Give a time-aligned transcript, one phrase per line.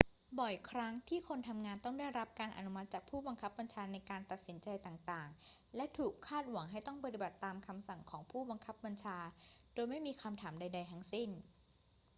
[0.39, 9.17] บ่อยครั้งที่คนทำงานต้องได้รับการอนุมัติจากผู้บังคับบัญชาในการตัดสินใจต่าง ๆ และถูกคาดหวังให้ต้องปฏิบัติตามคำสั่งของผู้บังคับบัญชา
[9.73, 11.29] โดยไม่มีคำถามใด ๆ ทั้งสิ้น